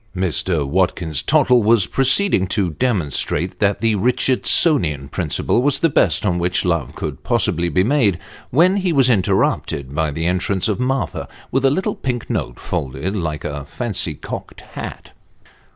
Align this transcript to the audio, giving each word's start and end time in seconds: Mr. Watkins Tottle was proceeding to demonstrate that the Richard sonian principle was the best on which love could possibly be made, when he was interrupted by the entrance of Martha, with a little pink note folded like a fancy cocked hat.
Mr. 0.17 0.65
Watkins 0.67 1.21
Tottle 1.21 1.61
was 1.61 1.85
proceeding 1.85 2.47
to 2.47 2.71
demonstrate 2.71 3.59
that 3.59 3.81
the 3.81 3.93
Richard 3.93 4.47
sonian 4.47 5.07
principle 5.11 5.61
was 5.61 5.77
the 5.77 5.89
best 5.89 6.25
on 6.25 6.39
which 6.39 6.65
love 6.65 6.95
could 6.95 7.21
possibly 7.23 7.69
be 7.69 7.83
made, 7.83 8.17
when 8.49 8.77
he 8.77 8.91
was 8.91 9.11
interrupted 9.11 9.93
by 9.93 10.09
the 10.09 10.25
entrance 10.25 10.67
of 10.67 10.79
Martha, 10.79 11.27
with 11.51 11.63
a 11.63 11.69
little 11.69 11.93
pink 11.93 12.31
note 12.31 12.59
folded 12.59 13.15
like 13.15 13.45
a 13.45 13.63
fancy 13.65 14.15
cocked 14.15 14.61
hat. 14.73 15.11